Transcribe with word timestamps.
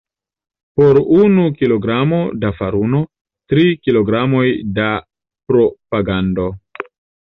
Por 0.79 0.99
unu 1.17 1.43
kilogramo 1.59 2.23
da 2.45 2.51
faruno, 2.63 3.03
tri 3.55 3.69
kilogramoj 3.85 4.45
da 4.81 4.93
propagando. 5.51 6.53